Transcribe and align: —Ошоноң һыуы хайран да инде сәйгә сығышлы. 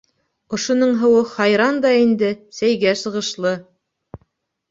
—Ошоноң 0.55 0.93
һыуы 1.01 1.19
хайран 1.33 1.75
да 1.83 1.91
инде 2.05 2.31
сәйгә 2.61 2.93
сығышлы. 3.03 3.51